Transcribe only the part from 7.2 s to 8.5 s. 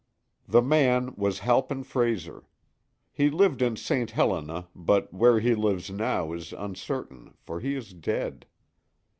for he is dead.